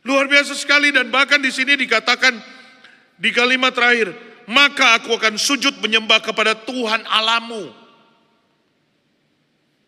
[0.05, 2.33] Luar biasa sekali dan bahkan di sini dikatakan
[3.21, 4.13] di kalimat terakhir,
[4.49, 7.80] maka aku akan sujud menyembah kepada Tuhan alamu.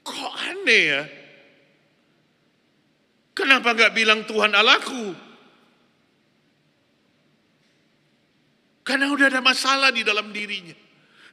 [0.03, 1.03] Kok aneh ya?
[3.33, 5.15] Kenapa nggak bilang Tuhan Allahku?
[8.83, 10.75] Karena udah ada masalah di dalam dirinya.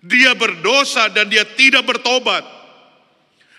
[0.01, 2.47] Dia berdosa dan dia tidak bertobat.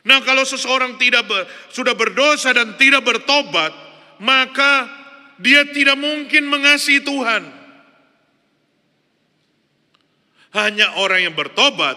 [0.02, 3.70] Nah kalau seseorang tidak ber, sudah berdosa dan tidak bertobat,
[4.18, 4.90] maka
[5.38, 7.44] dia tidak mungkin mengasihi Tuhan.
[10.52, 11.96] Hanya orang yang bertobat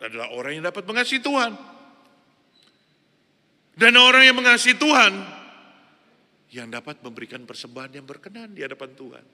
[0.00, 1.52] adalah orang yang dapat mengasihi Tuhan.
[3.78, 5.14] Dan orang yang mengasihi Tuhan
[6.50, 9.24] yang dapat memberikan persembahan yang berkenan di hadapan Tuhan.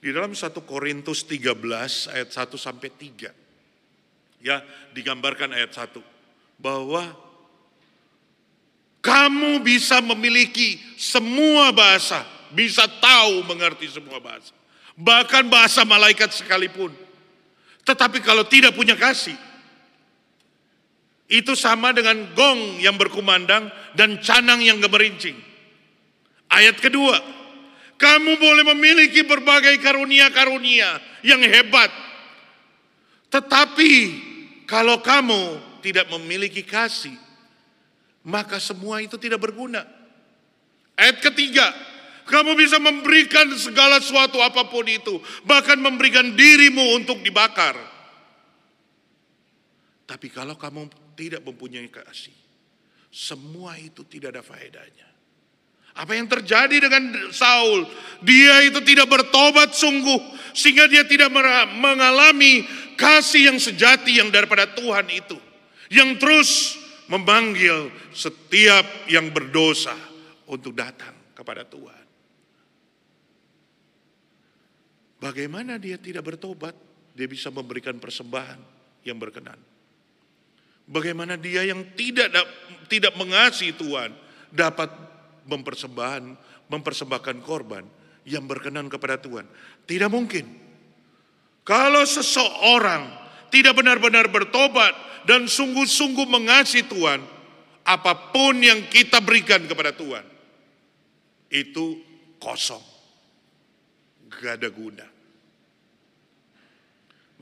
[0.00, 3.28] Di dalam 1 Korintus 13 ayat 1 sampai 3.
[4.40, 4.64] Ya,
[4.96, 6.00] digambarkan ayat 1
[6.56, 7.12] bahwa
[9.04, 14.56] kamu bisa memiliki semua bahasa, bisa tahu mengerti semua bahasa.
[14.96, 16.94] Bahkan bahasa malaikat sekalipun.
[17.84, 19.36] Tetapi kalau tidak punya kasih,
[21.32, 25.32] Itu sama dengan gong yang berkumandang dan canang yang gemerincing.
[26.52, 27.16] Ayat kedua,
[27.96, 31.88] kamu boleh memiliki berbagai karunia-karunia yang hebat.
[33.32, 33.92] Tetapi
[34.68, 37.16] kalau kamu tidak memiliki kasih,
[38.28, 39.88] maka semua itu tidak berguna.
[41.00, 41.72] Ayat ketiga,
[42.28, 45.16] kamu bisa memberikan segala sesuatu apa pun itu,
[45.48, 47.91] bahkan memberikan dirimu untuk dibakar.
[50.12, 52.36] Tapi kalau kamu tidak mempunyai kasih,
[53.08, 55.08] semua itu tidak ada faedahnya.
[55.96, 57.88] Apa yang terjadi dengan Saul?
[58.20, 60.20] Dia itu tidak bertobat sungguh
[60.52, 61.32] sehingga dia tidak
[61.72, 62.68] mengalami
[63.00, 65.40] kasih yang sejati yang daripada Tuhan itu.
[65.88, 66.50] Yang terus
[67.08, 69.96] memanggil setiap yang berdosa
[70.44, 72.04] untuk datang kepada Tuhan.
[75.24, 76.76] Bagaimana dia tidak bertobat?
[77.16, 78.60] Dia bisa memberikan persembahan
[79.08, 79.71] yang berkenan.
[80.86, 82.34] Bagaimana dia yang tidak
[82.90, 84.12] tidak mengasihi Tuhan
[84.50, 84.90] dapat
[85.46, 86.22] mempersembahkan
[86.68, 87.86] mempersembahkan korban
[88.26, 89.46] yang berkenan kepada Tuhan?
[89.86, 90.44] Tidak mungkin.
[91.62, 93.06] Kalau seseorang
[93.54, 94.94] tidak benar-benar bertobat
[95.28, 97.22] dan sungguh-sungguh mengasihi Tuhan,
[97.86, 100.26] apa pun yang kita berikan kepada Tuhan
[101.52, 102.00] itu
[102.42, 102.82] kosong.
[104.32, 105.06] Gak ada guna.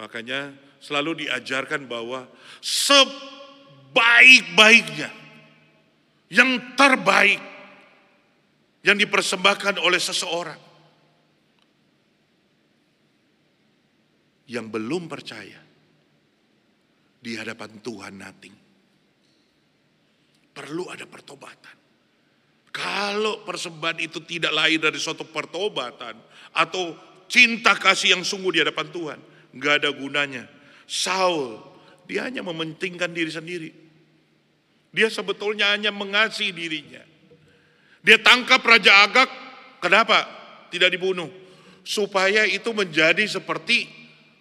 [0.00, 2.27] Makanya selalu diajarkan bahwa
[2.64, 5.12] sebaik-baiknya,
[6.33, 7.40] yang terbaik,
[8.81, 10.71] yang dipersembahkan oleh seseorang
[14.51, 15.62] yang belum percaya
[17.23, 18.57] di hadapan Tuhan nothing.
[20.51, 21.79] Perlu ada pertobatan.
[22.75, 26.19] Kalau persembahan itu tidak lahir dari suatu pertobatan
[26.55, 26.95] atau
[27.31, 29.19] cinta kasih yang sungguh di hadapan Tuhan,
[29.55, 30.45] nggak ada gunanya.
[30.90, 31.62] Saul,
[32.11, 33.70] dia hanya mementingkan diri sendiri.
[34.90, 36.98] Dia sebetulnya hanya mengasihi dirinya.
[38.03, 39.31] Dia tangkap Raja Agak,
[39.79, 40.26] kenapa
[40.74, 41.31] tidak dibunuh?
[41.87, 43.87] Supaya itu menjadi seperti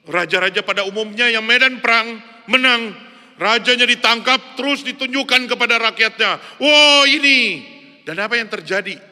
[0.09, 2.17] raja-raja pada umumnya yang medan perang
[2.49, 2.97] menang.
[3.37, 6.59] Rajanya ditangkap terus ditunjukkan kepada rakyatnya.
[6.59, 7.63] Wow ini.
[8.03, 9.08] Dan apa yang terjadi?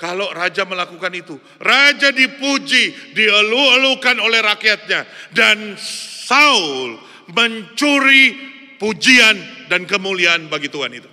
[0.00, 5.04] Kalau raja melakukan itu, raja dipuji, dielu-elukan oleh rakyatnya,
[5.36, 6.96] dan Saul
[7.36, 8.32] mencuri
[8.80, 9.36] pujian
[9.68, 11.10] dan kemuliaan bagi Tuhan itu.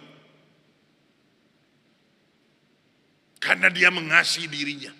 [3.43, 4.95] Karena dia mengasihi dirinya.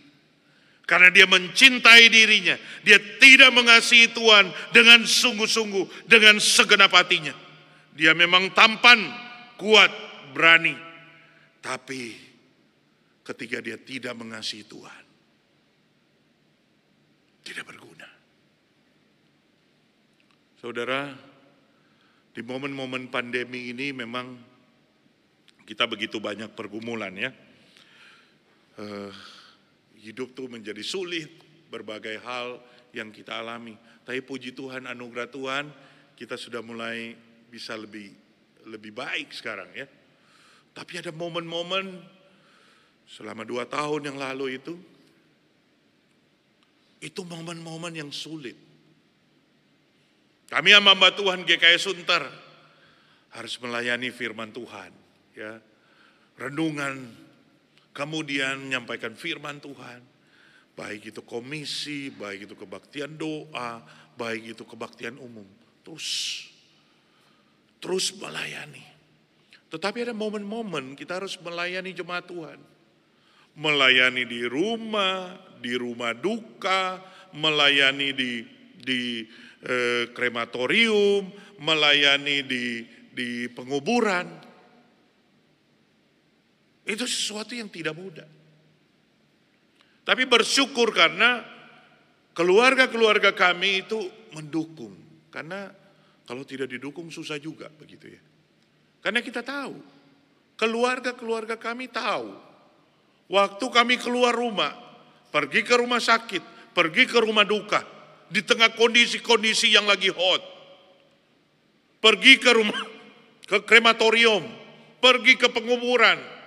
[0.83, 2.59] Karena dia mencintai dirinya.
[2.83, 7.31] Dia tidak mengasihi Tuhan dengan sungguh-sungguh, dengan segenap hatinya.
[7.95, 8.99] Dia memang tampan,
[9.55, 9.91] kuat,
[10.35, 10.75] berani.
[11.63, 12.26] Tapi
[13.27, 15.03] ketika dia tidak mengasihi Tuhan,
[17.43, 18.07] tidak berguna.
[20.57, 21.11] Saudara,
[22.31, 24.39] di momen-momen pandemi ini memang
[25.67, 27.31] kita begitu banyak pergumulan ya
[28.79, 29.11] uh,
[29.97, 31.29] hidup tuh menjadi sulit,
[31.67, 32.61] berbagai hal
[32.95, 33.75] yang kita alami.
[34.07, 35.65] Tapi puji Tuhan, anugerah Tuhan,
[36.15, 37.13] kita sudah mulai
[37.51, 38.13] bisa lebih
[38.67, 39.87] lebih baik sekarang ya.
[40.71, 42.16] Tapi ada momen-momen
[43.07, 44.75] selama dua tahun yang lalu itu,
[46.99, 48.57] itu momen-momen yang sulit.
[50.47, 52.23] Kami hamba Tuhan GKS Sunter
[53.35, 54.91] harus melayani firman Tuhan,
[55.35, 55.59] ya.
[56.37, 57.11] Renungan
[57.91, 59.99] kemudian menyampaikan firman Tuhan,
[60.77, 63.81] baik itu komisi, baik itu kebaktian doa,
[64.15, 65.45] baik itu kebaktian umum,
[65.81, 66.45] terus
[67.81, 68.85] terus melayani.
[69.67, 72.76] Tetapi ada momen-momen kita harus melayani jemaat Tuhan.
[73.57, 77.01] Melayani di rumah, di rumah duka,
[77.33, 78.45] melayani di
[78.77, 79.25] di
[79.65, 81.27] eh, krematorium,
[81.59, 84.29] melayani di di penguburan.
[86.87, 88.29] Itu sesuatu yang tidak mudah.
[90.07, 91.43] Tapi bersyukur karena
[92.31, 93.99] keluarga-keluarga kami itu
[94.31, 94.95] mendukung.
[95.27, 95.67] Karena
[96.23, 98.21] kalau tidak didukung susah juga begitu ya.
[99.03, 99.75] Karena kita tahu,
[100.55, 102.46] keluarga-keluarga kami tahu.
[103.27, 104.71] Waktu kami keluar rumah,
[105.29, 107.83] pergi ke rumah sakit, pergi ke rumah duka,
[108.31, 110.41] di tengah kondisi-kondisi yang lagi hot.
[111.99, 112.81] Pergi ke rumah,
[113.43, 114.47] ke krematorium,
[115.03, 116.37] pergi ke penguburan,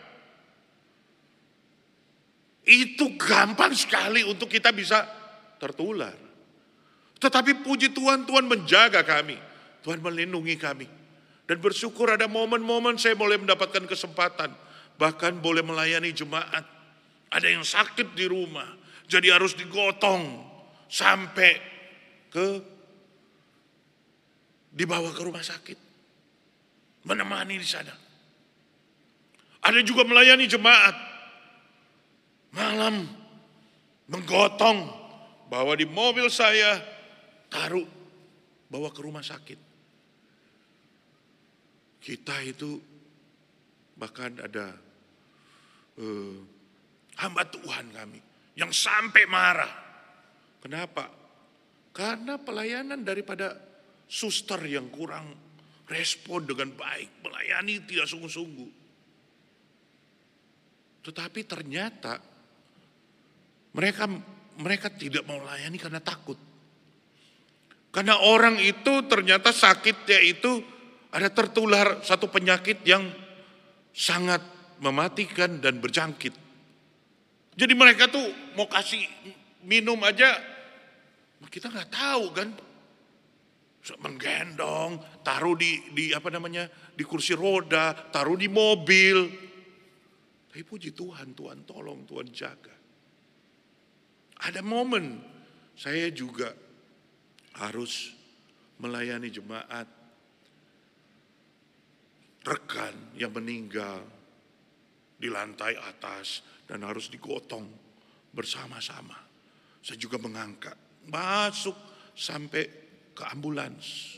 [2.71, 5.03] itu gampang sekali untuk kita bisa
[5.59, 6.15] tertular.
[7.21, 9.37] Tetapi puji Tuhan, Tuhan menjaga kami.
[9.85, 10.89] Tuhan melindungi kami.
[11.45, 14.55] Dan bersyukur ada momen-momen saya boleh mendapatkan kesempatan.
[15.01, 16.69] Bahkan boleh melayani jemaat.
[17.33, 18.69] Ada yang sakit di rumah.
[19.09, 20.45] Jadi harus digotong
[20.93, 21.57] sampai
[22.29, 22.47] ke
[24.71, 25.89] dibawa ke rumah sakit.
[27.01, 27.97] menemani di sana.
[29.65, 30.93] Ada juga melayani jemaat.
[32.53, 33.09] Malam
[34.05, 34.79] menggotong
[35.49, 36.77] bawa di mobil saya
[37.49, 37.89] taruh
[38.69, 39.57] bawa ke rumah sakit.
[42.05, 42.77] Kita itu
[43.97, 44.90] bahkan ada
[45.99, 46.37] uh,
[47.19, 48.21] hamba Tuhan kami
[48.55, 49.73] yang sampai marah.
[50.61, 51.09] Kenapa?
[51.91, 53.57] Karena pelayanan daripada
[54.07, 55.33] suster yang kurang
[55.91, 58.71] respon dengan baik, melayani tidak sungguh-sungguh.
[61.01, 62.21] Tetapi ternyata
[63.73, 64.05] mereka
[64.61, 66.37] mereka tidak mau melayani karena takut.
[67.91, 70.63] Karena orang itu ternyata sakitnya itu
[71.11, 73.03] ada tertular satu penyakit yang
[73.91, 74.39] sangat
[74.81, 76.35] mematikan dan berjangkit.
[77.55, 78.25] Jadi mereka tuh
[78.57, 79.05] mau kasih
[79.65, 80.41] minum aja,
[81.53, 82.51] kita nggak tahu kan.
[83.81, 89.25] Menggendong, taruh di, di apa namanya di kursi roda, taruh di mobil.
[90.53, 92.77] Tapi puji Tuhan, Tuhan tolong, Tuhan jaga.
[94.41, 95.21] Ada momen
[95.77, 96.53] saya juga
[97.57, 98.13] harus
[98.81, 99.89] melayani jemaat
[102.45, 104.20] rekan yang meninggal
[105.21, 107.69] di lantai atas dan harus digotong
[108.33, 109.15] bersama-sama.
[109.85, 110.75] Saya juga mengangkat,
[111.13, 111.77] masuk
[112.17, 112.65] sampai
[113.13, 114.17] ke ambulans.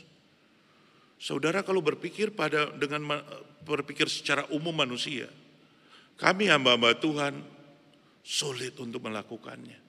[1.19, 3.19] Saudara kalau berpikir pada dengan
[3.63, 5.27] berpikir secara umum manusia,
[6.19, 7.33] kami hamba-hamba Tuhan
[8.23, 9.79] sulit untuk melakukannya.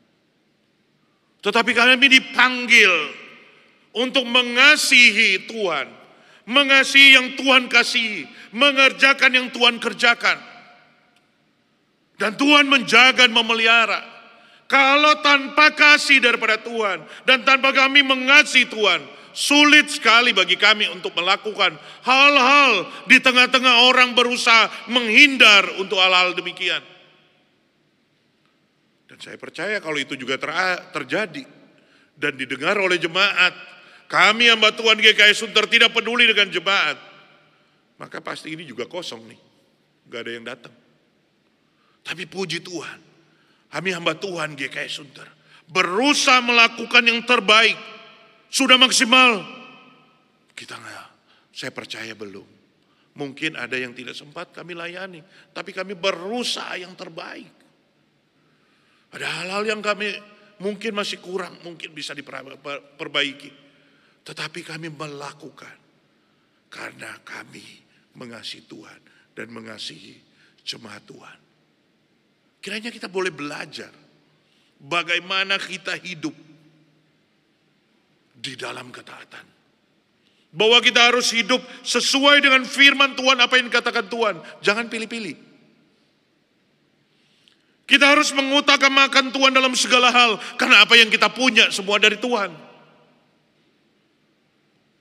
[1.42, 2.92] Tetapi kami dipanggil
[3.94, 5.86] untuk mengasihi Tuhan,
[6.48, 10.53] mengasihi yang Tuhan kasih, mengerjakan yang Tuhan kerjakan.
[12.24, 14.00] Dan Tuhan menjaga dan memelihara.
[14.64, 19.04] Kalau tanpa kasih daripada Tuhan dan tanpa kami mengasihi Tuhan,
[19.36, 26.80] sulit sekali bagi kami untuk melakukan hal-hal di tengah-tengah orang berusaha menghindar untuk hal-hal demikian.
[29.04, 30.48] Dan saya percaya kalau itu juga ter
[30.96, 31.44] terjadi
[32.16, 33.52] dan didengar oleh jemaat,
[34.08, 36.96] kami hamba Tuhan GKI Sunter tidak peduli dengan jemaat,
[38.00, 39.40] maka pasti ini juga kosong nih,
[40.08, 40.83] gak ada yang datang.
[42.04, 43.00] Tapi puji Tuhan,
[43.72, 45.28] kami hamba Tuhan GKI Sunter
[45.68, 47.76] berusaha melakukan yang terbaik.
[48.52, 49.42] Sudah maksimal?
[50.54, 51.08] Kita nggak,
[51.50, 52.46] saya percaya belum.
[53.14, 55.22] Mungkin ada yang tidak sempat kami layani,
[55.54, 57.50] tapi kami berusaha yang terbaik.
[59.14, 60.10] Ada hal-hal yang kami
[60.58, 63.50] mungkin masih kurang, mungkin bisa diperbaiki.
[64.26, 65.76] Tetapi kami melakukan
[66.66, 67.62] karena kami
[68.18, 69.00] mengasihi Tuhan
[69.38, 70.18] dan mengasihi
[70.66, 71.43] jemaat Tuhan.
[72.64, 73.92] Kiranya kita boleh belajar
[74.80, 76.32] bagaimana kita hidup
[78.40, 79.44] di dalam ketaatan.
[80.48, 84.40] Bahwa kita harus hidup sesuai dengan firman Tuhan apa yang dikatakan Tuhan.
[84.64, 85.36] Jangan pilih-pilih.
[87.84, 90.40] Kita harus mengutamakan Tuhan dalam segala hal.
[90.56, 92.48] Karena apa yang kita punya semua dari Tuhan.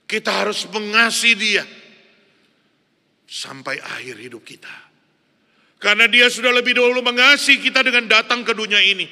[0.03, 1.63] Kita harus mengasihi dia.
[3.23, 4.92] Sampai akhir hidup kita.
[5.83, 9.03] Karena dia sudah lebih dahulu mengasihi kita dengan datang ke dunia ini.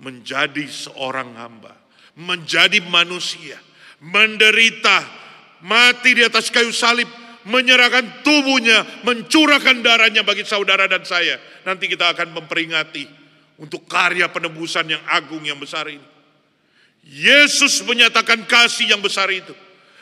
[0.00, 1.76] Menjadi seorang hamba.
[2.16, 3.60] Menjadi manusia.
[4.00, 5.04] Menderita.
[5.60, 7.04] Mati di atas kayu salib.
[7.44, 9.04] Menyerahkan tubuhnya.
[9.04, 11.36] Mencurahkan darahnya bagi saudara dan saya.
[11.68, 13.04] Nanti kita akan memperingati.
[13.60, 16.08] Untuk karya penebusan yang agung yang besar ini.
[17.04, 19.52] Yesus menyatakan kasih yang besar itu.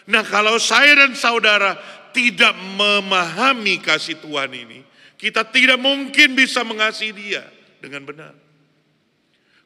[0.06, 1.74] Nah kalau saya dan saudara
[2.14, 4.91] tidak memahami kasih Tuhan ini
[5.22, 7.46] kita tidak mungkin bisa mengasihi dia
[7.78, 8.34] dengan benar.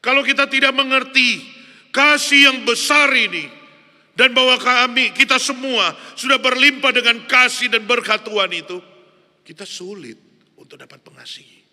[0.05, 1.41] Kalau kita tidak mengerti
[1.89, 3.49] kasih yang besar ini
[4.13, 8.77] dan bahwa kami, kita semua sudah berlimpah dengan kasih dan berkat Tuhan itu,
[9.41, 10.21] kita sulit
[10.61, 11.65] untuk dapat mengasihi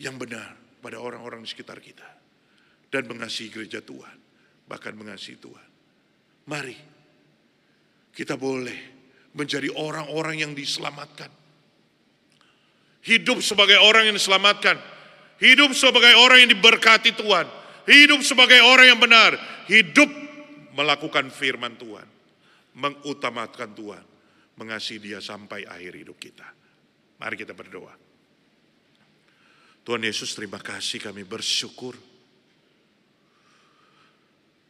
[0.00, 2.08] yang benar pada orang-orang di sekitar kita
[2.88, 4.16] dan mengasihi gereja Tuhan,
[4.64, 5.68] bahkan mengasihi Tuhan.
[6.48, 6.80] Mari
[8.16, 9.04] kita boleh
[9.36, 11.41] menjadi orang-orang yang diselamatkan
[13.02, 14.78] Hidup sebagai orang yang diselamatkan.
[15.42, 17.50] Hidup sebagai orang yang diberkati Tuhan.
[17.82, 19.34] Hidup sebagai orang yang benar.
[19.66, 20.06] Hidup
[20.78, 22.06] melakukan firman Tuhan.
[22.78, 24.04] Mengutamakan Tuhan.
[24.54, 26.46] Mengasihi dia sampai akhir hidup kita.
[27.18, 27.90] Mari kita berdoa.
[29.82, 31.98] Tuhan Yesus terima kasih kami bersyukur.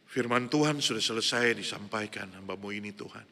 [0.09, 3.25] Firman Tuhan sudah selesai disampaikan hambamu ini Tuhan.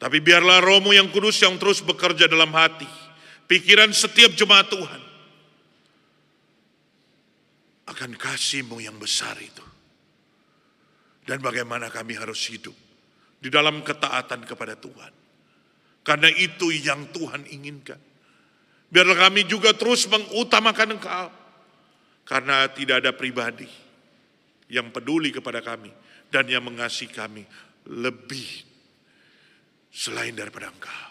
[0.00, 3.05] Tapi biarlah rohmu yang kudus yang terus bekerja dalam hati
[3.46, 5.02] pikiran setiap jemaat Tuhan
[7.86, 9.64] akan kasihmu yang besar itu.
[11.26, 12.74] Dan bagaimana kami harus hidup
[13.42, 15.12] di dalam ketaatan kepada Tuhan.
[16.06, 17.98] Karena itu yang Tuhan inginkan.
[18.86, 21.28] Biarlah kami juga terus mengutamakan Engkau.
[22.26, 23.66] Karena tidak ada pribadi
[24.70, 25.90] yang peduli kepada kami
[26.30, 27.42] dan yang mengasihi kami
[27.90, 28.66] lebih
[29.90, 31.10] selain daripada Engkau.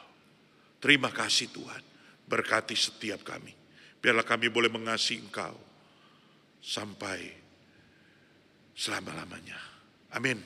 [0.83, 1.83] Terima kasih Tuhan,
[2.26, 3.53] berkati setiap kami.
[4.01, 5.55] Biarlah kami boleh mengasihi Engkau
[6.61, 7.34] sampai
[8.73, 9.57] selama-lamanya.
[10.13, 10.38] Amin.